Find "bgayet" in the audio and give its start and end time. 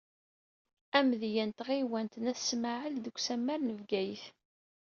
3.79-4.23